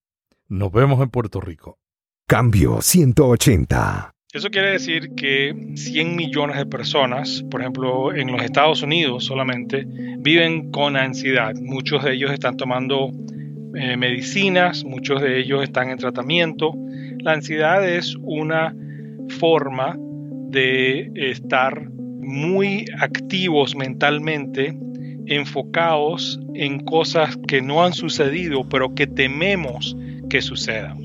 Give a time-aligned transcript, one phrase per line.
[0.49, 1.79] Nos vemos en Puerto Rico.
[2.27, 4.13] Cambio 180.
[4.33, 9.85] Eso quiere decir que 100 millones de personas, por ejemplo, en los Estados Unidos solamente,
[10.19, 11.53] viven con ansiedad.
[11.57, 13.11] Muchos de ellos están tomando
[13.75, 16.73] eh, medicinas, muchos de ellos están en tratamiento.
[17.23, 18.75] La ansiedad es una
[19.39, 19.97] forma
[20.51, 24.77] de estar muy activos mentalmente,
[25.27, 29.97] enfocados en cosas que no han sucedido, pero que tememos
[30.29, 30.99] que sucedan.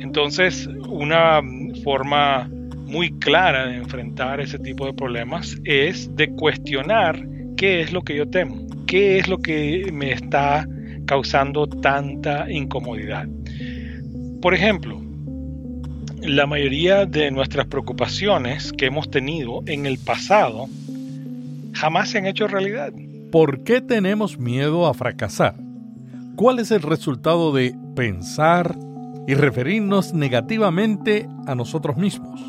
[0.00, 1.40] Entonces, una
[1.84, 2.50] forma
[2.86, 7.20] muy clara de enfrentar ese tipo de problemas es de cuestionar
[7.56, 10.66] qué es lo que yo temo, qué es lo que me está
[11.06, 13.26] causando tanta incomodidad.
[14.42, 15.00] Por ejemplo,
[16.22, 20.66] la mayoría de nuestras preocupaciones que hemos tenido en el pasado
[21.72, 22.92] jamás se han hecho realidad.
[23.30, 25.54] ¿Por qué tenemos miedo a fracasar?
[26.36, 28.76] ¿Cuál es el resultado de pensar
[29.26, 32.40] y referirnos negativamente a nosotros mismos?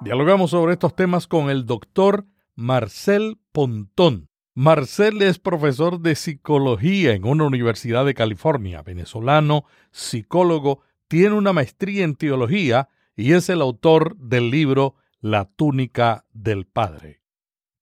[0.00, 4.27] Dialogamos sobre estos temas con el doctor Marcel Pontón,
[4.60, 12.02] Marcel es profesor de psicología en una universidad de California, venezolano, psicólogo, tiene una maestría
[12.02, 17.22] en teología y es el autor del libro La túnica del Padre.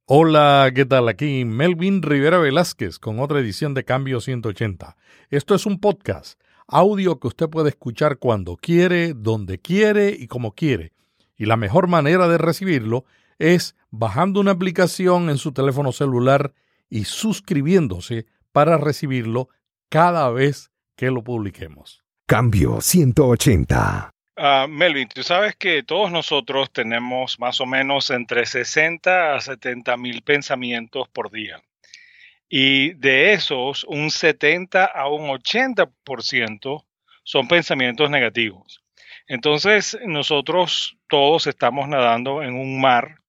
[0.05, 1.09] Hola, ¿qué tal?
[1.09, 4.99] Aquí Melvin Rivera Velázquez con otra edición de Cambio 180.
[5.31, 6.39] Esto es un podcast,
[6.69, 10.93] audio que usted puede escuchar cuando quiere, donde quiere y como quiere.
[11.39, 13.07] Y la mejor manera de recibirlo
[13.39, 16.53] es bajando una aplicación en su teléfono celular
[16.89, 19.49] y suscribiéndose para recibirlo
[19.89, 22.03] cada vez que lo publiquemos.
[22.27, 24.11] Cambio 180.
[24.39, 29.97] Ah, Melvin, tú sabes que todos nosotros tenemos más o menos entre 60 a 70
[29.97, 31.63] mil pensamientos por día.
[32.49, 36.85] Y de esos, un 70 a un 80%
[37.25, 38.83] son pensamientos negativos.
[39.27, 43.21] Entonces, nosotros todos estamos nadando en un mar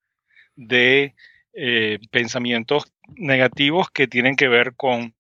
[0.56, 1.16] de
[1.60, 5.16] eh, pensamientos negativos que tienen que ver con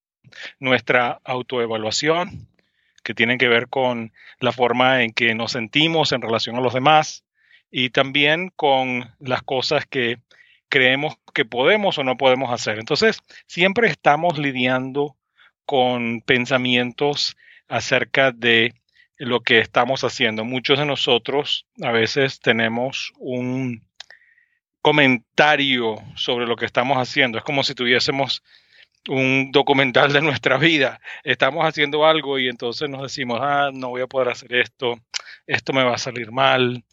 [0.59, 2.47] nuestra autoevaluación,
[3.03, 6.75] que tienen que ver con la forma en que nos sentimos en relación a los
[6.75, 7.23] demás
[7.71, 10.19] y también con las cosas que
[10.69, 12.77] creemos que podemos o no podemos hacer.
[12.77, 13.17] Entonces,
[13.47, 15.17] siempre estamos lidiando
[15.65, 17.35] con pensamientos
[17.67, 18.75] acerca de
[19.17, 20.45] lo que estamos haciendo.
[20.45, 23.87] Muchos de nosotros a veces tenemos un
[24.87, 27.37] comentario sobre lo que estamos haciendo.
[27.37, 28.41] Es como si tuviésemos
[29.09, 31.01] un documental de nuestra vida.
[31.25, 34.97] Estamos haciendo algo y entonces nos decimos, ah, no voy a poder hacer esto,
[35.45, 36.85] esto me va a salir mal,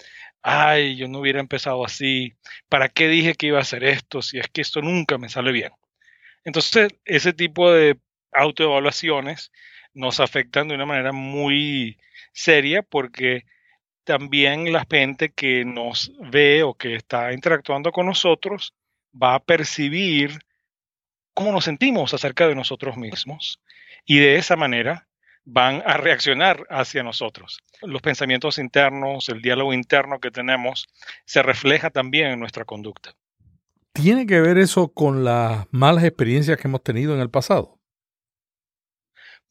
[0.43, 2.35] ay, yo no hubiera empezado así,
[2.69, 5.53] ¿para qué dije que iba a hacer esto si es que esto nunca me sale
[5.53, 5.71] bien?
[6.43, 8.01] Entonces, ese tipo de
[8.33, 9.53] autoevaluaciones
[9.93, 11.97] nos afectan de una manera muy
[12.33, 13.45] seria porque
[14.05, 18.75] también la gente que nos ve o que está interactuando con nosotros
[19.21, 20.39] va a percibir
[21.33, 23.61] cómo nos sentimos acerca de nosotros mismos
[24.05, 25.09] y de esa manera
[25.45, 27.61] van a reaccionar hacia nosotros.
[27.83, 30.87] Los pensamientos internos, el diálogo interno que tenemos,
[31.27, 33.15] se refleja también en nuestra conducta.
[33.93, 37.74] ¿Tiene que ver eso con las malas experiencias que hemos tenido en el pasado?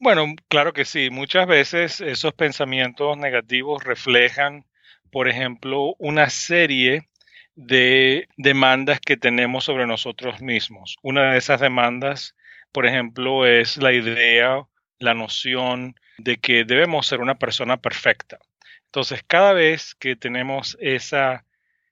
[0.03, 1.09] Bueno, claro que sí.
[1.09, 4.66] Muchas veces esos pensamientos negativos reflejan,
[5.11, 7.08] por ejemplo, una serie
[7.55, 10.97] de demandas que tenemos sobre nosotros mismos.
[11.03, 12.35] Una de esas demandas,
[12.73, 14.67] por ejemplo, es la idea,
[15.00, 18.40] la noción de que debemos ser una persona perfecta.
[18.88, 21.46] Entonces, cada vez que tenemos esa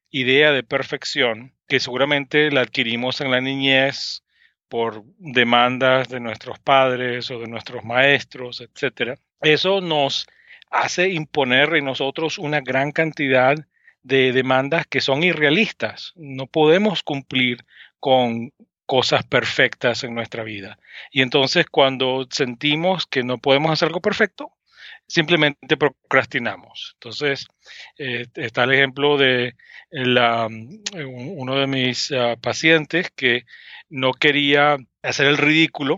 [0.09, 4.25] idea de perfección, que seguramente la adquirimos en la niñez,
[4.71, 9.17] por demandas de nuestros padres o de nuestros maestros, etcétera.
[9.41, 10.27] Eso nos
[10.69, 13.57] hace imponer en nosotros una gran cantidad
[14.01, 16.13] de demandas que son irrealistas.
[16.15, 17.65] No podemos cumplir
[17.99, 18.53] con
[18.85, 20.79] cosas perfectas en nuestra vida.
[21.11, 24.53] Y entonces cuando sentimos que no podemos hacer algo perfecto,
[25.11, 26.91] simplemente procrastinamos.
[26.95, 27.47] Entonces,
[27.97, 29.55] eh, está el ejemplo de
[29.91, 33.45] la, uno de mis ah, pacientes que
[33.89, 35.97] no quería hacer el ridículo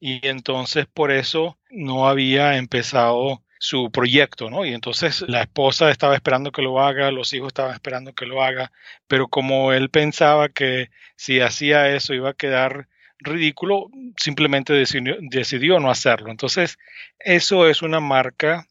[0.00, 4.64] y entonces por eso no había empezado su proyecto, ¿no?
[4.64, 8.42] Y entonces la esposa estaba esperando que lo haga, los hijos estaban esperando que lo
[8.42, 8.72] haga,
[9.06, 15.90] pero como él pensaba que si hacía eso iba a quedar ridículo, simplemente decidió, no
[15.90, 16.30] hacerlo.
[16.30, 16.78] Entonces,
[17.18, 18.66] eso es una marca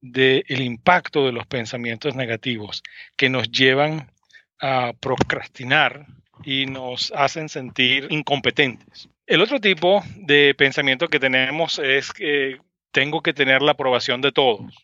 [0.00, 2.82] del impacto de los pensamientos negativos
[3.16, 4.10] que nos llevan
[4.60, 6.06] a procrastinar
[6.44, 9.08] y nos hacen sentir incompetentes.
[9.26, 12.58] El otro tipo de pensamiento que tenemos es que
[12.90, 14.74] tengo que tener la aprobación de todos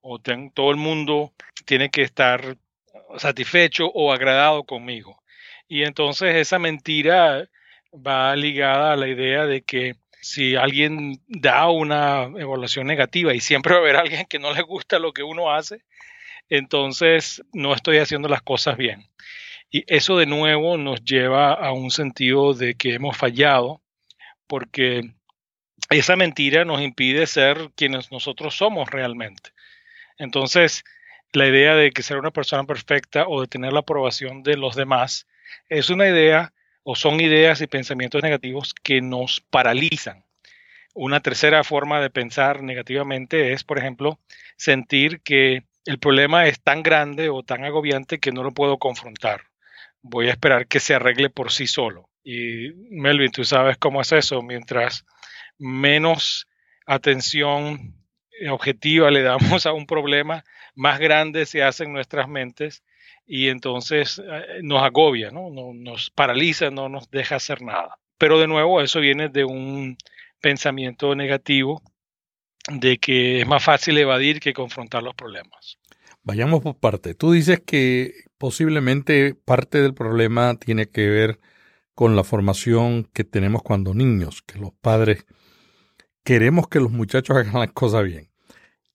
[0.00, 1.32] o todo el mundo
[1.66, 2.56] tiene que estar
[3.18, 5.22] satisfecho o agradado conmigo.
[5.68, 7.48] Y entonces esa mentira
[7.92, 13.72] va ligada a la idea de que si alguien da una evaluación negativa y siempre
[13.72, 15.82] va a haber alguien que no le gusta lo que uno hace,
[16.48, 19.08] entonces no estoy haciendo las cosas bien.
[19.70, 23.80] Y eso de nuevo nos lleva a un sentido de que hemos fallado
[24.46, 25.12] porque
[25.90, 29.50] esa mentira nos impide ser quienes nosotros somos realmente.
[30.18, 30.84] Entonces,
[31.32, 34.74] la idea de que ser una persona perfecta o de tener la aprobación de los
[34.74, 35.28] demás
[35.68, 40.24] es una idea o son ideas y pensamientos negativos que nos paralizan.
[40.94, 44.18] Una tercera forma de pensar negativamente es, por ejemplo,
[44.56, 49.42] sentir que el problema es tan grande o tan agobiante que no lo puedo confrontar.
[50.02, 52.08] Voy a esperar que se arregle por sí solo.
[52.24, 54.42] Y Melvin, tú sabes cómo es eso.
[54.42, 55.04] Mientras
[55.58, 56.48] menos
[56.86, 57.94] atención
[58.50, 60.44] objetiva le damos a un problema,
[60.74, 62.82] más grande se hacen nuestras mentes
[63.32, 65.50] y entonces eh, nos agobia, ¿no?
[65.72, 67.96] nos paraliza, no nos deja hacer nada.
[68.18, 69.96] Pero de nuevo, eso viene de un
[70.40, 71.80] pensamiento negativo
[72.68, 75.78] de que es más fácil evadir que confrontar los problemas.
[76.24, 77.14] Vayamos por parte.
[77.14, 81.38] Tú dices que posiblemente parte del problema tiene que ver
[81.94, 85.24] con la formación que tenemos cuando niños, que los padres
[86.24, 88.29] queremos que los muchachos hagan las cosas bien.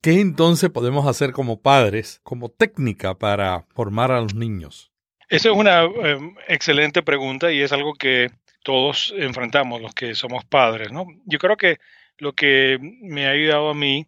[0.05, 4.91] ¿Qué entonces podemos hacer como padres, como técnica para formar a los niños?
[5.29, 8.29] Esa es una em, excelente pregunta y es algo que
[8.61, 11.07] todos enfrentamos, los que somos padres, ¿no?
[11.25, 11.79] Yo creo que
[12.19, 14.05] lo que me ha ayudado a mí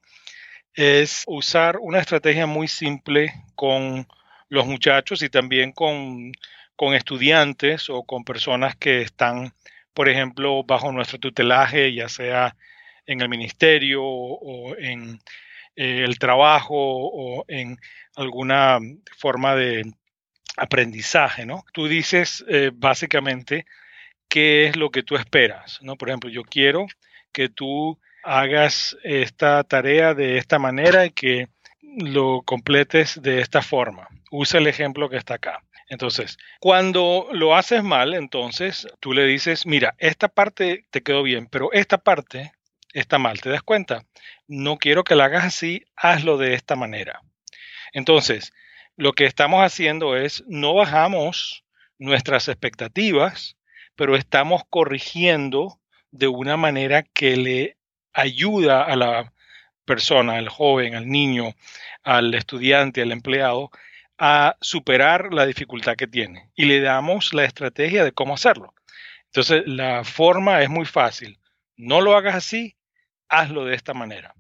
[0.76, 4.06] es usar una estrategia muy simple con
[4.50, 6.32] los muchachos y también con,
[6.76, 9.52] con estudiantes o con personas que están,
[9.96, 12.56] por ejemplo, bajo nuestro tutelaje, ya sea
[13.08, 15.20] en el ministerio o en
[15.78, 17.78] eh, el trabajo o en
[18.16, 18.80] alguna
[19.16, 19.84] forma de
[20.58, 21.64] aprendizaje, ¿no?
[21.72, 23.66] Tú dices eh, básicamente
[24.28, 25.96] qué es lo que tú esperas, ¿no?
[25.96, 26.88] Por ejemplo, yo quiero
[27.32, 31.48] que tú hagas esta tarea de esta manera y que
[31.82, 34.08] lo completes de esta forma.
[34.32, 35.64] Usa el ejemplo que está acá.
[35.90, 41.48] Entonces, cuando lo haces mal, entonces tú le dices, mira, esta parte te quedó bien,
[41.48, 42.52] pero esta parte
[42.94, 44.06] está mal, ¿te das cuenta?
[44.48, 47.22] No quiero que lo hagas así, hazlo de esta manera.
[47.94, 48.54] Entonces,
[48.96, 51.64] lo que estamos haciendo es no bajamos
[52.00, 53.58] nuestras expectativas,
[53.96, 55.80] pero estamos corrigiendo
[56.12, 57.78] de una manera que le
[58.14, 59.34] ayuda a la
[59.86, 61.56] persona, al joven, al niño,
[62.04, 63.72] al estudiante, al empleado,
[64.18, 66.50] a superar la dificultad que tiene.
[66.56, 68.74] Y le damos la estrategia de cómo hacerlo.
[69.26, 71.40] Entonces, la forma es muy fácil.
[71.76, 72.77] No lo hagas así,
[73.30, 74.34] hazlo de esta manera.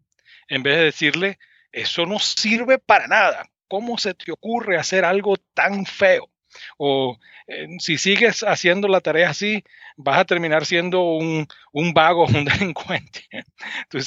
[0.47, 1.39] En vez de decirle,
[1.71, 3.49] eso no sirve para nada.
[3.67, 6.29] ¿Cómo se te ocurre hacer algo tan feo?
[6.77, 9.63] O eh, si sigues haciendo la tarea así,
[9.95, 11.47] vas a terminar siendo un,
[11.93, 13.27] vago, un delincuente.
[13.89, 13.99] Tú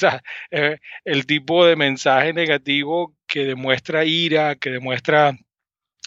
[0.51, 5.37] eh, el tipo de mensaje negativo que demuestra ira, que demuestra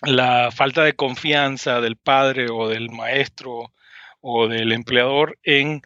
[0.02, 3.72] la falta de confianza del padre o del maestro
[4.20, 5.82] o del empleador en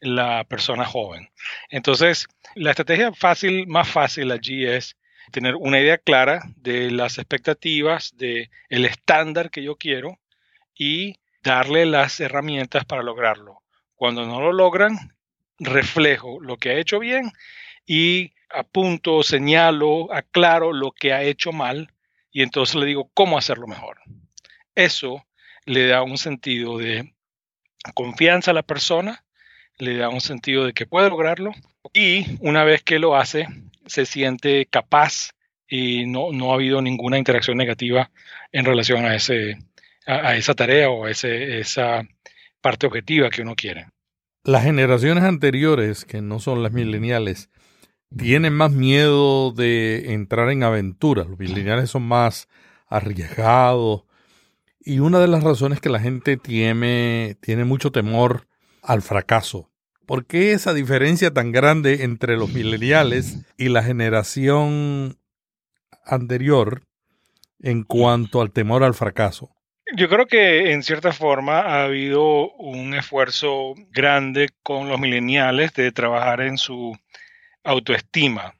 [0.00, 1.30] la persona joven.
[1.70, 4.96] Entonces, la estrategia fácil, más fácil allí es
[5.32, 10.18] tener una idea clara de las expectativas, de el estándar que yo quiero
[10.74, 13.62] y darle las herramientas para lograrlo.
[13.94, 15.16] Cuando no lo logran,
[15.58, 17.32] reflejo lo que ha hecho bien
[17.86, 21.92] y apunto, señalo, aclaro lo que ha hecho mal
[22.30, 24.00] y entonces le digo cómo hacerlo mejor.
[24.74, 25.24] Eso
[25.64, 27.14] le da un sentido de
[27.94, 29.24] confianza a la persona
[29.78, 31.52] le da un sentido de que puede lograrlo
[31.92, 33.46] y una vez que lo hace,
[33.86, 35.30] se siente capaz
[35.68, 38.10] y no, no ha habido ninguna interacción negativa
[38.52, 39.58] en relación a, ese,
[40.06, 42.02] a, esa tarea o a ese, esa
[42.60, 43.88] parte objetiva que uno quiere.
[44.44, 47.50] Las generaciones anteriores, que no son las mileniales,
[48.16, 51.26] tienen más miedo de entrar en aventuras.
[51.26, 52.48] Los millennials son más
[52.86, 54.04] arriesgados.
[54.78, 58.46] Y una de las razones que la gente tiene, tiene mucho temor
[58.86, 59.70] al fracaso.
[60.06, 65.18] ¿Por qué esa diferencia tan grande entre los millennials y la generación
[66.04, 66.82] anterior
[67.60, 69.50] en cuanto al temor al fracaso?
[69.96, 75.90] Yo creo que en cierta forma ha habido un esfuerzo grande con los millennials de
[75.92, 76.96] trabajar en su
[77.64, 78.54] autoestima.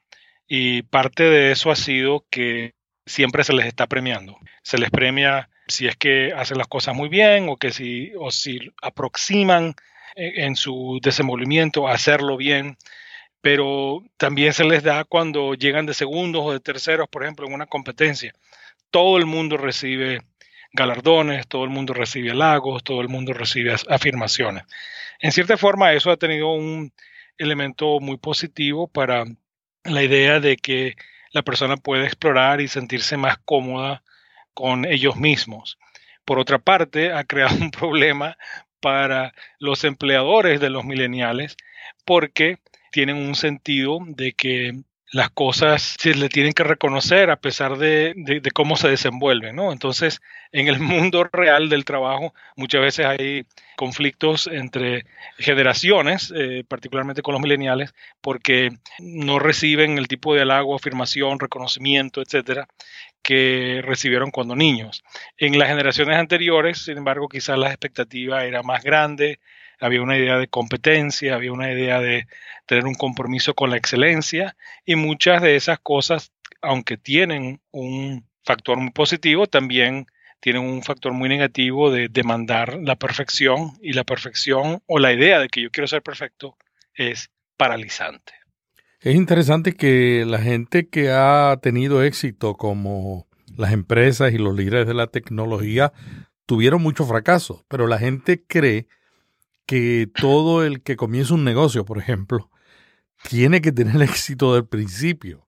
[0.47, 2.73] Y parte de eso ha sido que
[3.05, 4.37] siempre se les está premiando.
[4.63, 8.31] Se les premia si es que hacen las cosas muy bien o que si, o
[8.31, 9.75] si aproximan
[10.17, 12.77] en su desenvolvimiento hacerlo bien,
[13.41, 17.53] pero también se les da cuando llegan de segundos o de terceros, por ejemplo, en
[17.53, 18.33] una competencia.
[18.91, 20.21] Todo el mundo recibe
[20.73, 24.63] galardones, todo el mundo recibe halagos, todo el mundo recibe afirmaciones.
[25.19, 26.91] En cierta forma, eso ha tenido un
[27.37, 29.25] elemento muy positivo para
[29.83, 30.95] la idea de que
[31.31, 34.03] la persona puede explorar y sentirse más cómoda
[34.53, 35.77] con ellos mismos.
[36.25, 38.37] Por otra parte, ha creado un problema
[38.79, 41.57] para los empleadores de los mileniales
[42.05, 42.59] porque
[42.91, 44.73] tienen un sentido de que
[45.11, 49.71] las cosas se le tienen que reconocer a pesar de, cómo se desenvuelven, ¿no?
[49.71, 53.45] Entonces, en el mundo real del trabajo, muchas veces hay
[53.77, 55.05] conflictos entre
[55.37, 62.21] generaciones, eh, particularmente con los millennials, porque no reciben el tipo de halago, afirmación, reconocimiento,
[62.21, 62.67] etcétera,
[63.27, 65.03] que recibieron cuando niños.
[65.37, 69.41] En las generaciones anteriores, sin embargo, quizás la expectativa era más grande,
[69.81, 72.25] había una idea de competencia, había una idea de
[72.67, 74.55] tener un compromiso con la excelencia
[74.85, 76.31] y muchas de esas cosas,
[76.61, 80.07] aunque tienen un factor muy positivo, también
[80.39, 85.39] tienen un factor muy negativo de demandar la perfección y la perfección o la idea
[85.39, 86.55] de que yo quiero ser perfecto
[86.93, 88.36] es paralizante.
[88.99, 94.87] Es interesante que la gente que ha tenido éxito como las empresas y los líderes
[94.87, 95.93] de la tecnología
[96.45, 98.87] tuvieron mucho fracaso, pero la gente cree
[99.67, 102.49] que todo el que comienza un negocio, por ejemplo,
[103.29, 105.47] tiene que tener éxito del principio.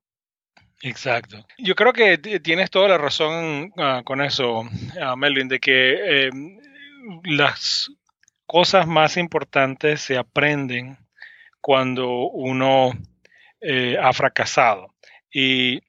[0.82, 1.46] Exacto.
[1.58, 6.58] Yo creo que tienes toda la razón ah, con eso, uh, Melvin, de que em,
[7.24, 7.92] las
[8.46, 10.98] cosas más importantes se aprenden
[11.62, 12.94] cuando uno
[13.62, 14.94] eh, ha fracasado.
[15.32, 15.82] Y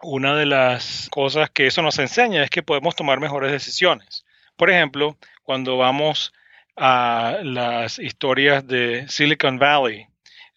[0.00, 4.24] una de las cosas que eso nos enseña es que podemos tomar mejores decisiones.
[4.56, 6.32] Por ejemplo, cuando vamos
[6.76, 10.06] a las historias de Silicon Valley,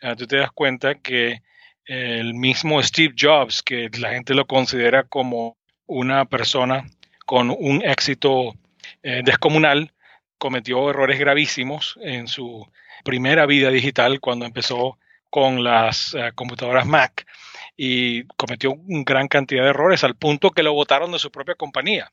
[0.04, 1.42] uh, tú te das cuenta que
[1.86, 5.58] el mismo Steve Jobs, que la gente lo considera como
[5.88, 6.86] una persona
[7.26, 8.54] con un éxito
[9.02, 9.92] eh, descomunal,
[10.38, 12.68] cometió errores gravísimos en su
[13.04, 15.00] primera vida digital cuando empezó
[15.30, 17.26] con las uh, computadoras Mac
[17.76, 21.56] y cometió una gran cantidad de errores al punto que lo votaron de su propia
[21.56, 22.12] compañía.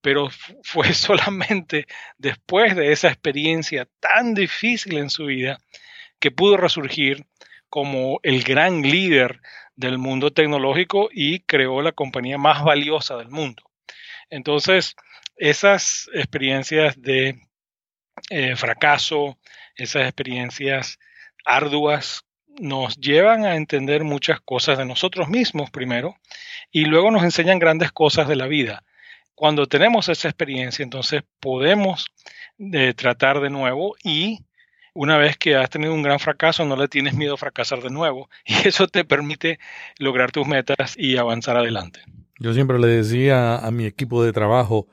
[0.00, 0.28] pero
[0.62, 1.86] fue solamente
[2.18, 5.58] después de esa experiencia tan difícil en su vida
[6.18, 7.26] que pudo resurgir
[7.68, 9.40] como el gran líder
[9.76, 13.62] del mundo tecnológico y creó la compañía más valiosa del mundo.
[14.30, 14.94] Entonces,
[15.36, 17.40] esas experiencias de
[18.30, 19.38] eh, fracaso,
[19.74, 20.98] esas experiencias
[21.44, 22.24] arduas,
[22.58, 26.16] nos llevan a entender muchas cosas de nosotros mismos primero
[26.70, 28.84] y luego nos enseñan grandes cosas de la vida
[29.34, 32.06] cuando tenemos esa experiencia, entonces podemos
[32.58, 34.44] eh, tratar de nuevo y
[34.94, 37.90] una vez que has tenido un gran fracaso, no le tienes miedo a fracasar de
[37.90, 39.58] nuevo y eso te permite
[39.98, 42.00] lograr tus metas y avanzar adelante.
[42.38, 44.88] Yo siempre le decía a mi equipo de trabajo,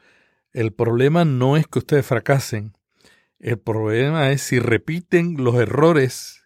[0.53, 2.73] el problema no es que ustedes fracasen,
[3.39, 6.40] el problema es si repiten los errores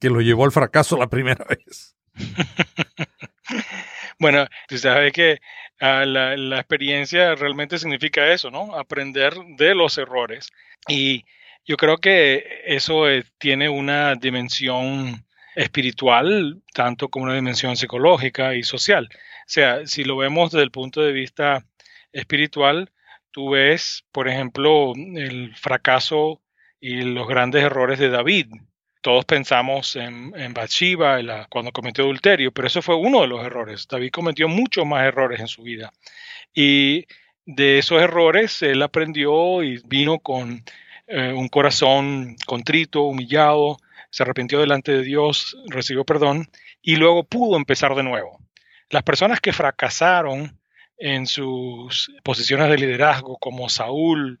[0.00, 1.96] que los llevó al fracaso la primera vez.
[4.18, 5.40] bueno, tú sabes que
[5.80, 8.74] Ah, la, experiencia realmente significa eso, ¿no?
[8.74, 10.50] Aprender de los errores.
[10.88, 11.24] Y
[11.64, 15.24] yo creo que eso eh, tiene una dimensión
[15.54, 19.08] espiritual, tanto como una dimensión psicológica y social.
[19.12, 21.64] O sea, si lo vemos desde el punto de vista
[22.12, 22.90] espiritual,
[23.30, 26.42] tú ves, por ejemplo, el fracaso
[26.80, 28.48] y los grandes errores de David
[29.08, 33.88] todos pensamos en, en Bathsheba cuando cometió adulterio, pero eso fue uno de los errores.
[33.88, 35.94] David cometió muchos más errores en su vida.
[36.52, 37.06] Y
[37.46, 40.62] de esos errores él aprendió y vino con
[41.06, 43.78] eh, un corazón contrito, humillado,
[44.10, 46.50] se arrepintió delante de Dios, recibió perdón
[46.82, 48.38] y luego pudo empezar de nuevo.
[48.90, 50.60] Las personas que fracasaron
[50.98, 54.38] en sus posiciones de liderazgo, como Saúl,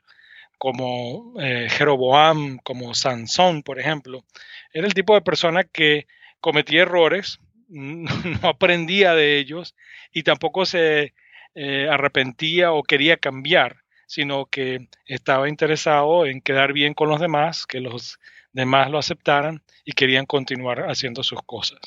[0.58, 4.24] como eh, Jeroboam, como Sansón, por ejemplo,
[4.72, 6.06] era el tipo de persona que
[6.40, 9.74] cometía errores, no aprendía de ellos
[10.12, 11.14] y tampoco se
[11.54, 17.66] eh, arrepentía o quería cambiar, sino que estaba interesado en quedar bien con los demás,
[17.66, 18.18] que los
[18.52, 21.80] demás lo aceptaran y querían continuar haciendo sus cosas.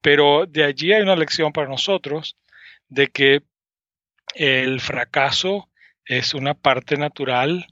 [0.00, 2.36] Pero de allí hay una lección para nosotros
[2.88, 3.42] de que
[4.34, 5.70] el fracaso
[6.04, 7.66] es una parte natural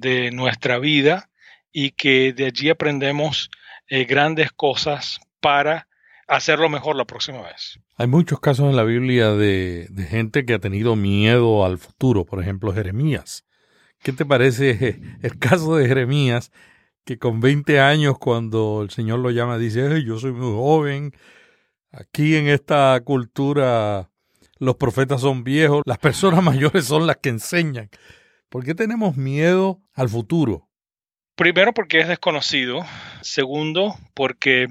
[0.00, 1.30] de nuestra vida
[1.72, 3.50] y que de allí aprendemos
[3.88, 5.88] eh, grandes cosas para
[6.26, 7.78] hacerlo mejor la próxima vez.
[7.96, 12.40] Hay muchos casos en la Biblia de, gente que ha tenido miedo al futuro, por
[12.40, 13.44] ejemplo Jeremías.
[14.02, 16.52] ¿Qué te parece el caso de Jeremías,
[17.04, 21.12] que con 20 años cuando el Señor lo llama dice, yo soy muy joven,
[21.92, 24.10] aquí en esta cultura
[24.58, 27.90] los profetas son viejos, las personas mayores son las que enseñan.
[28.48, 30.68] ¿Por qué tenemos miedo al futuro?
[31.34, 32.84] Primero porque es desconocido,
[33.20, 34.68] segundo porque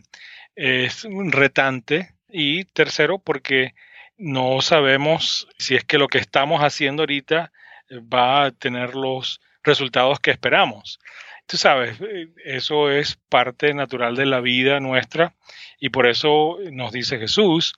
[0.55, 3.75] es retante y tercero porque
[4.17, 7.51] no sabemos si es que lo que estamos haciendo ahorita
[7.91, 10.99] va a tener los resultados que esperamos.
[11.47, 11.99] Tú sabes,
[12.43, 15.35] eso es parte natural de la vida nuestra
[15.79, 17.73] y por eso nos dice Jesús,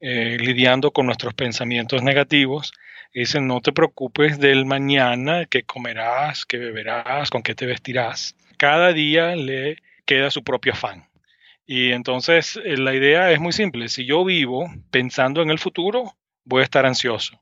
[0.00, 2.72] eh, lidiando con nuestros pensamientos negativos,
[3.14, 8.36] dice, no te preocupes del mañana, que comerás, que beberás, con qué te vestirás.
[8.56, 11.08] Cada día le queda su propio afán.
[11.66, 13.88] Y entonces eh, la idea es muy simple.
[13.88, 17.40] Si yo vivo pensando en el futuro, voy a estar ansioso,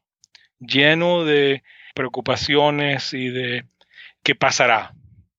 [0.59, 1.63] lleno de
[1.95, 3.65] preocupaciones y de
[4.23, 4.93] qué pasará.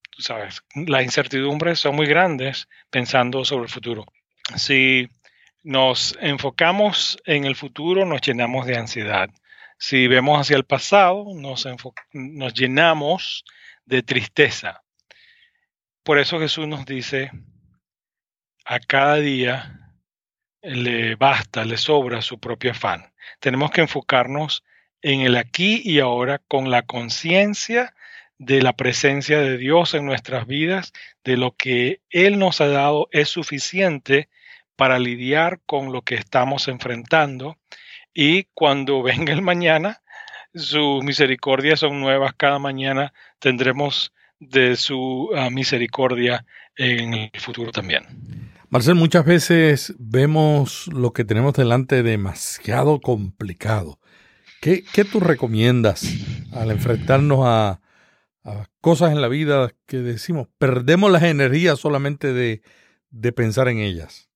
[0.10, 4.06] Tú sabes, las incertidumbres son muy grandes pensando sobre el futuro.
[4.56, 5.08] Si
[5.64, 9.30] nos enfocamos en el futuro, nos llenamos de ansiedad.
[9.80, 11.66] Si vemos hacia el pasado, nos,
[12.12, 13.46] nos llenamos
[13.86, 14.84] de tristeza.
[16.04, 17.32] Por eso Jesús nos dice,
[18.66, 19.96] a cada día
[20.62, 23.14] le basta, le sobra su propio afán.
[23.40, 24.66] Tenemos que enfocarnos
[25.02, 27.96] en el aquí y ahora con la conciencia
[28.38, 30.92] de la presencia de Dios en nuestras vidas,
[31.24, 34.30] de lo que Él nos ha dado es suficiente
[34.76, 37.58] para lidiar con lo que estamos enfrentando
[38.14, 40.02] y cuando venga el mañana,
[40.54, 46.46] sus misericordias son nuevas cada mañana, tendremos de su ah, misericordia
[46.76, 48.04] en el futuro también.
[48.70, 54.00] Marcel, muchas veces vemos lo que tenemos delante demasiado complicado.
[54.62, 56.04] ¿Qué, tú recomiendas
[56.54, 57.82] al enfrentarnos a,
[58.82, 62.62] cosas en la vida que decimos, perdemos las energías solamente de,
[63.32, 64.30] pensar en ellas?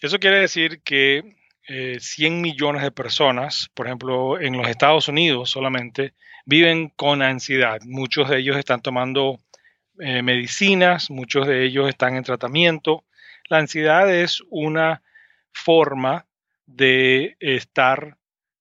[0.00, 1.36] Eso quiere decir que
[1.66, 7.80] 100 eh, millones de personas, por ejemplo, en los Estados Unidos solamente, viven con ansiedad.
[7.84, 9.38] Muchos de ellos están tomando
[9.98, 13.04] eh, medicinas, muchos de ellos están en tratamiento
[13.48, 15.02] la ansiedad es una
[15.52, 16.26] forma
[16.66, 18.18] de estar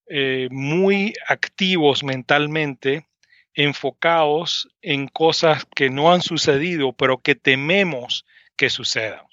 [0.07, 3.07] eh, muy activos mentalmente,
[3.55, 9.25] enfocados en cosas que no han sucedido, pero que tememos que sucedan.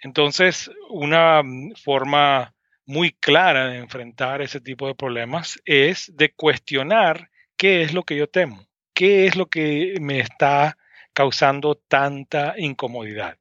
[0.00, 1.42] Entonces, una
[1.82, 2.53] forma
[2.86, 8.16] muy clara de enfrentar ese tipo de problemas es de cuestionar qué es lo que
[8.16, 10.76] yo temo, qué es lo que me está
[11.12, 13.38] causando tanta incomodidad.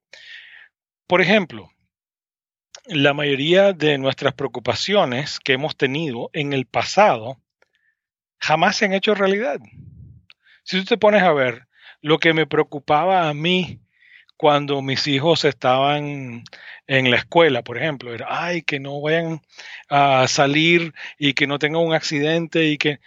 [1.07, 1.69] Por ejemplo,
[2.85, 7.37] la mayoría de nuestras preocupaciones que hemos tenido en el pasado
[8.39, 9.59] jamás se han hecho realidad.
[10.63, 11.67] Si tú te pones a ver
[12.01, 13.79] lo que me preocupaba a mí
[14.43, 16.43] cuando mis hijos estaban
[16.85, 19.39] en la escuela, por ejemplo, era, ay, que no vayan
[19.87, 22.99] a salir y que no tengan un accidente y que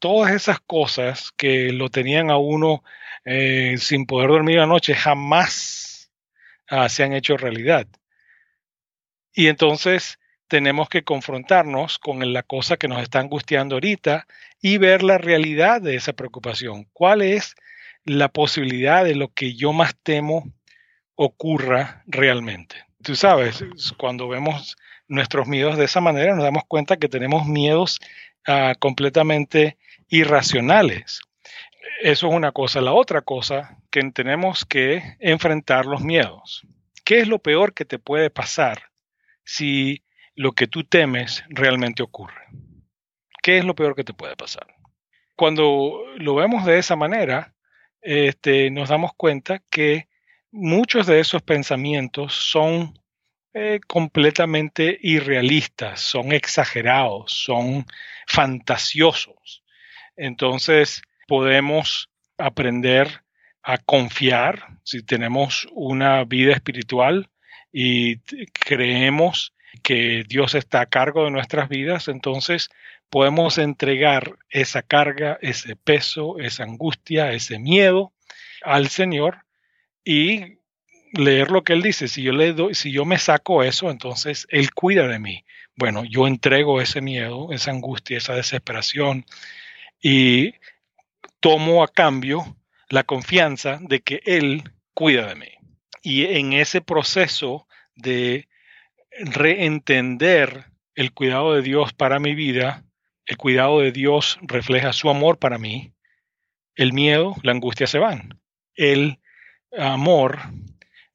[0.00, 2.82] todas esas cosas que lo tenían a uno
[3.24, 5.94] eh, sin poder dormir la noche jamás
[6.66, 7.86] Ah, se han hecho realidad.
[9.32, 14.26] Y entonces tenemos que confrontarnos con la cosa que nos está angustiando ahorita
[14.60, 16.88] y ver la realidad de esa preocupación.
[16.92, 17.54] ¿Cuál es
[18.04, 20.52] la posibilidad de lo que yo más temo
[21.16, 22.76] ocurra realmente?
[23.02, 23.64] Tú sabes,
[23.98, 24.76] cuando vemos
[25.08, 28.00] nuestros miedos de esa manera, nos damos cuenta que tenemos miedos
[28.46, 29.76] ah, completamente
[30.08, 31.20] irracionales.
[32.00, 32.80] Eso es una cosa.
[32.80, 36.66] La otra cosa que tenemos que enfrentar los miedos.
[37.04, 38.90] ¿Qué es lo peor que te puede pasar
[39.44, 42.46] si lo que tú temes realmente ocurre?
[43.42, 44.66] ¿Qué es lo peor que te puede pasar?
[45.36, 47.54] Cuando lo vemos de esa manera,
[48.00, 50.08] este, nos damos cuenta que
[50.54, 52.96] muchos de esos pensamientos son
[53.54, 57.86] eh, completamente irrealistas, son exagerados, son
[58.26, 59.64] fantasiosos.
[60.16, 63.22] Entonces, podemos aprender
[63.64, 67.30] a confiar si tenemos una vida espiritual
[67.72, 68.18] y
[68.52, 72.70] creemos que Dios está a cargo de nuestras vidas, entonces
[73.10, 78.12] podemos entregar esa carga, ese peso, esa angustia, ese miedo
[78.62, 79.44] al Señor
[80.04, 80.58] y
[81.12, 82.08] leer lo que Él dice.
[82.08, 85.44] Si yo, le doy, si yo me saco eso, entonces Él cuida de mí.
[85.76, 89.24] Bueno, yo entrego ese miedo, esa angustia, esa desesperación
[90.00, 90.54] y
[91.40, 92.56] tomo a cambio
[92.88, 94.62] la confianza de que Él
[94.92, 95.50] cuida de mí.
[96.02, 98.48] Y en ese proceso de
[99.18, 102.84] reentender el cuidado de Dios para mi vida,
[103.26, 105.92] el cuidado de Dios refleja su amor para mí,
[106.76, 108.40] el miedo, la angustia se van.
[108.74, 109.18] El
[109.78, 110.38] amor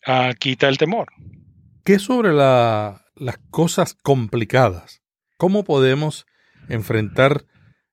[0.07, 1.11] uh, quita el temor.
[1.83, 5.01] ¿Qué sobre la, las cosas complicadas?
[5.37, 6.25] ¿Cómo podemos
[6.67, 7.45] enfrentar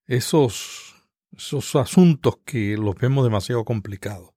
[0.06, 0.94] esos,
[1.36, 4.30] esos asuntos que los vemos demasiado complicados?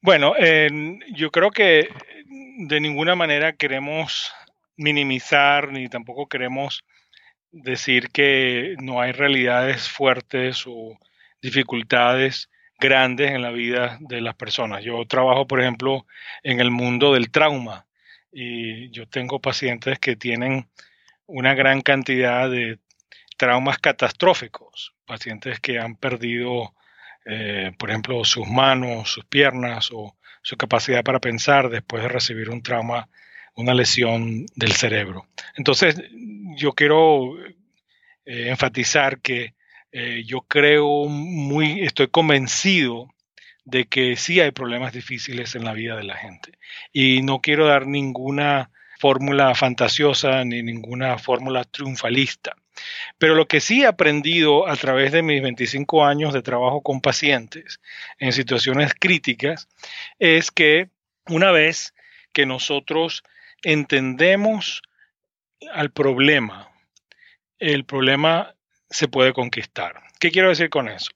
[0.00, 0.68] Bueno, eh,
[1.14, 1.88] yo creo que
[2.58, 4.32] de ninguna manera queremos
[4.76, 6.84] minimizar ni tampoco queremos
[7.50, 10.98] decir que no hay realidades fuertes o
[11.40, 14.84] dificultades grandes en la vida de las personas.
[14.84, 16.06] Yo trabajo, por ejemplo,
[16.42, 17.86] en el mundo del trauma
[18.32, 20.68] y yo tengo pacientes que tienen
[21.26, 22.78] una gran cantidad de
[23.36, 26.74] traumas catastróficos, pacientes que han perdido,
[27.24, 32.50] eh, por ejemplo, sus manos, sus piernas o su capacidad para pensar después de recibir
[32.50, 33.08] un trauma,
[33.54, 35.26] una lesión del cerebro.
[35.56, 36.00] Entonces,
[36.56, 37.36] yo quiero
[38.24, 39.55] eh, enfatizar que
[39.98, 43.08] eh, yo creo muy, estoy convencido
[43.64, 46.52] de que sí hay problemas difíciles en la vida de la gente.
[46.92, 52.54] Y no quiero dar ninguna fórmula fantasiosa ni ninguna fórmula triunfalista.
[53.16, 57.00] Pero lo que sí he aprendido a través de mis 25 años de trabajo con
[57.00, 57.80] pacientes
[58.18, 59.66] en situaciones críticas
[60.18, 60.90] es que
[61.26, 61.94] una vez
[62.34, 63.22] que nosotros
[63.62, 64.82] entendemos
[65.72, 66.68] al problema,
[67.58, 68.55] el problema
[68.90, 70.02] se puede conquistar.
[70.18, 71.10] ¿Qué quiero decir con eso?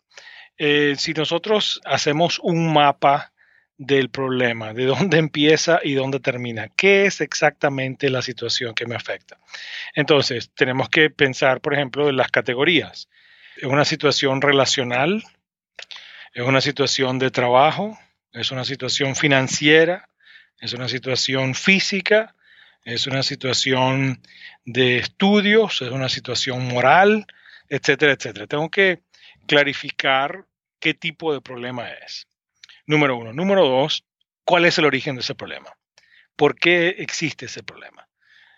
[0.59, 3.33] Eh, si nosotros hacemos un mapa
[3.81, 6.69] del problema, de dónde empieza y dónde termina.
[6.77, 9.39] ¿Qué es exactamente la situación que me afecta?
[9.95, 13.09] Entonces, tenemos que pensar, por ejemplo, en las categorías.
[13.57, 15.25] ¿Es una situación relacional?
[16.35, 17.99] ¿Es una situación de trabajo?
[18.33, 20.11] ¿Es una situación financiera?
[20.59, 22.35] ¿Es una situación física?
[22.85, 24.21] ¿Es una situación
[24.67, 25.81] de estudios?
[25.81, 27.27] ¿Es una situación moral?
[27.71, 28.49] Etcétera, etcétera.
[28.49, 29.05] Tengo que
[29.47, 30.45] clarificar
[30.81, 32.27] qué tipo de problema es.
[32.85, 33.33] Número uno.
[33.33, 34.05] Número dos,
[34.45, 35.73] ¿cuál es el origen de ese problema?
[36.35, 38.09] ¿Por qué existe ese problema?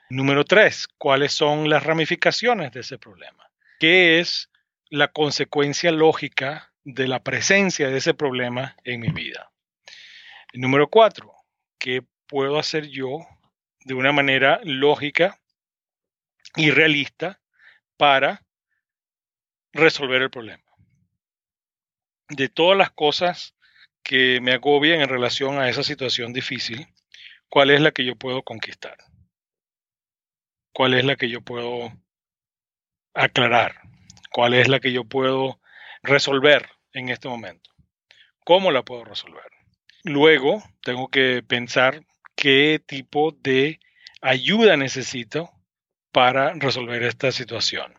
[0.08, 3.50] Número tres, ¿cuáles son las ramificaciones de ese problema?
[3.78, 4.50] ¿Qué es
[4.88, 9.52] la consecuencia lógica de la presencia de ese problema en mi vida?
[10.54, 11.34] Número cuatro,
[11.78, 13.26] ¿qué puedo hacer yo
[13.84, 15.38] de una manera lógica
[16.56, 17.40] y realista
[17.96, 18.42] para
[19.72, 20.64] resolver el problema?
[22.28, 23.54] De todas las cosas
[24.02, 26.86] que me agobian en relación a esa situación difícil,
[27.48, 28.96] ¿cuál es la que yo puedo conquistar?
[30.72, 31.92] ¿Cuál es la que yo puedo
[33.14, 33.80] aclarar?
[34.32, 35.60] ¿Cuál es la que yo puedo
[36.02, 37.70] resolver en este momento?
[38.44, 39.44] ¿Cómo la puedo resolver?
[40.04, 42.04] Luego tengo que pensar
[42.34, 43.78] qué tipo de
[44.20, 45.50] ayuda necesito
[46.10, 47.94] para resolver esta situación.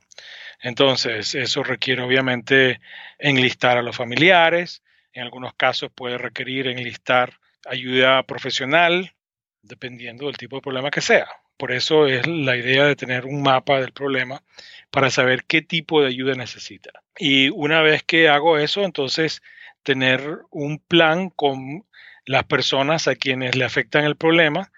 [0.63, 2.79] Entonces, eso requiere obviamente
[3.19, 9.13] enlistar a los familiares, en algunos casos puede requerir enlistar ayuda profesional,
[9.61, 11.27] dependiendo del tipo de problema que sea.
[11.57, 14.41] Por eso es la idea de tener un mapa del problema
[14.89, 16.91] para saber qué tipo de ayuda necesita.
[17.17, 19.41] Y una vez que hago eso, entonces
[19.83, 21.85] tener un plan con
[22.25, 24.71] las personas a quienes le afectan el problema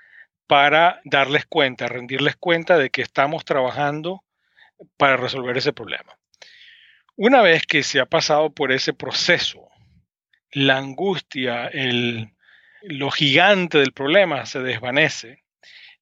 [0.48, 4.25] para darles cuenta, rendirles cuenta de que estamos trabajando
[4.98, 6.18] para resolver ese problema.
[7.16, 9.70] Una vez que se ha pasado por ese proceso
[10.52, 12.30] la angustia, el,
[12.82, 15.44] lo gigante del problema se desvanece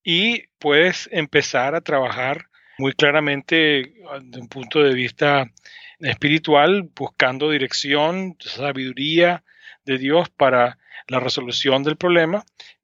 [0.04, 5.52] y puedes empezar a trabajar muy claramente ah, de un punto de vista
[6.00, 9.44] espiritual, buscando dirección, sabiduría
[9.86, 12.44] de Dios para la resolución del problema,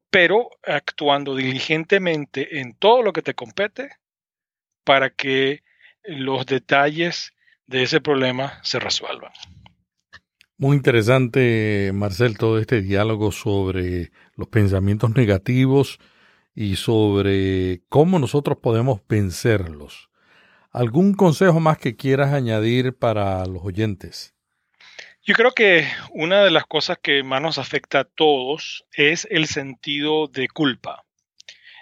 [0.10, 3.90] pero actuando diligentemente en todo lo que te compete
[4.84, 5.62] para que
[6.10, 7.34] los detalles
[7.67, 9.32] de ese problema se resuelvan.
[10.58, 16.00] Muy interesante, Marcel, todo este diálogo sobre los pensamientos negativos
[16.54, 20.10] y sobre cómo nosotros podemos vencerlos.
[20.72, 24.36] ¿Algún consejo más que quieras añadir para los oyentes?
[25.24, 29.48] Yo creo que una de las cosas que más nos afecta a todos es el
[29.48, 31.06] sentido de culpa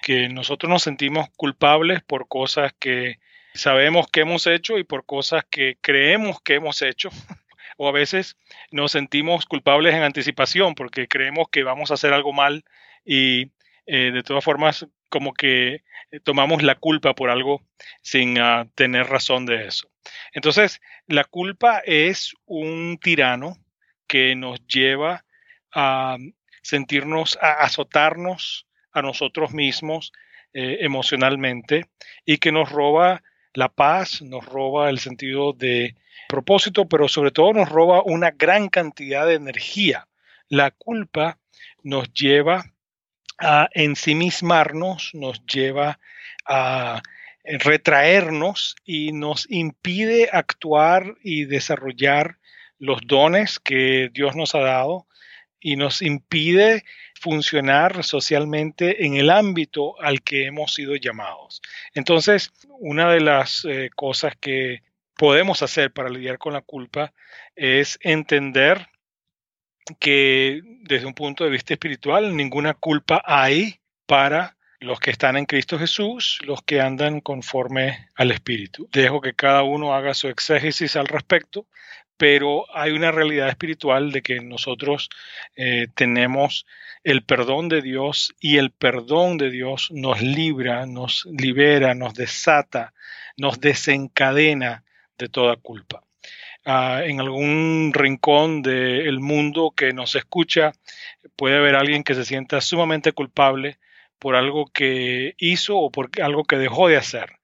[0.07, 3.19] que nosotros nos sentimos culpables por cosas que
[3.57, 7.09] sabemos que hemos hecho y por cosas que creemos que hemos hecho.
[7.77, 8.37] o a veces
[8.71, 12.65] nos sentimos culpables en anticipación porque creemos que vamos a hacer algo mal
[13.05, 13.51] y
[13.85, 15.83] eh, de todas formas como que
[16.23, 17.61] tomamos la culpa por algo
[18.01, 19.89] sin ah, tener razón de eso.
[20.33, 23.57] Entonces, la culpa es un tirano
[24.07, 25.25] que nos lleva
[25.73, 26.17] a
[26.61, 30.11] sentirnos, a azotarnos a nosotros mismos
[30.53, 31.85] eh, emocionalmente
[32.25, 33.21] y que nos roba
[33.57, 35.95] la paz, nos roba el sentido de
[36.29, 40.07] propósito, pero sobre todo nos roba una gran cantidad de energía.
[40.47, 41.39] La culpa
[41.81, 42.65] nos lleva
[43.39, 45.99] a ensimismarnos, nos lleva
[46.45, 47.01] a
[47.43, 52.37] retraernos y nos impide actuar y desarrollar
[52.77, 55.07] los dones que Dios nos ha dado
[55.59, 56.83] y nos impide
[57.19, 61.61] funcionar socialmente en el ámbito al que hemos sido llamados.
[61.93, 64.83] Entonces, una de las eh, cosas que
[65.15, 67.13] podemos hacer para lidiar con la culpa
[67.55, 68.87] es entender
[69.99, 75.45] que desde un punto de vista espiritual ninguna culpa hay para los que están en
[75.45, 78.87] Cristo Jesús, los que andan conforme al Espíritu.
[78.91, 81.65] Dejo que cada uno haga su exégesis al respecto,
[82.17, 85.09] pero hay una realidad espiritual de que nosotros
[85.55, 86.65] eh, tenemos
[87.03, 92.93] el perdón de Dios y el perdón de Dios nos libra, nos libera, nos desata,
[93.37, 94.83] nos desencadena
[95.17, 96.03] de toda culpa.
[96.65, 100.73] Ah, en algún rincón del mundo que nos escucha
[101.37, 103.77] puede haber alguien que se sienta sumamente culpable
[104.19, 107.36] por algo que hizo o por algo que dejó de hacer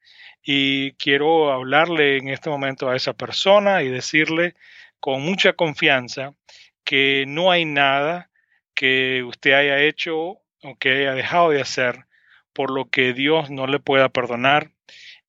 [0.43, 4.55] y quiero hablarle en este momento a esa persona y decirle
[4.99, 6.35] con mucha confianza
[6.83, 8.29] que no hay nada
[8.73, 12.05] que usted haya hecho o que haya dejado de hacer
[12.51, 14.71] por lo que Dios no le pueda perdonar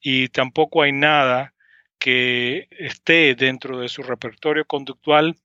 [0.01, 1.55] y tampoco hay nada
[1.99, 5.37] que esté dentro de su repertorio conductual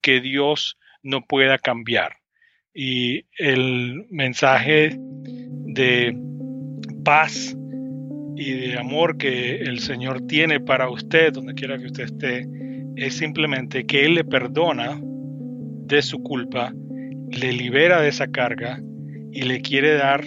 [0.00, 2.16] que Dios no pueda cambiar.
[2.74, 6.16] Y el mensaje de
[7.04, 7.56] paz
[8.38, 12.48] y de amor que el Señor tiene para usted, donde quiera que usted esté,
[12.94, 16.72] es simplemente que Él le perdona de su culpa,
[17.30, 18.80] le libera de esa carga
[19.32, 20.24] y le quiere dar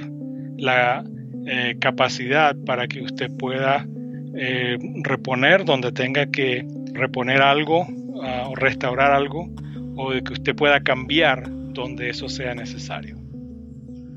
[0.58, 1.06] la
[1.47, 3.88] eh, capacidad para que usted pueda
[4.36, 7.88] eh, reponer donde tenga que reponer algo
[8.21, 9.50] ah, o restaurar algo
[9.95, 13.15] o de que usted pueda cambiar donde eso sea necesario.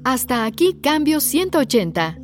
[0.05, 2.24] Hasta aquí Cambio 180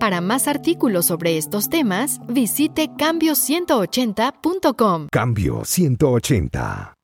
[0.00, 5.08] Para más artículos sobre estos temas, visite cambio180.com.
[5.12, 6.94] Cambio 180.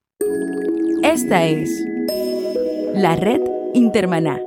[1.02, 1.68] Esta es
[2.94, 3.42] la red
[3.74, 4.40] Intermaná.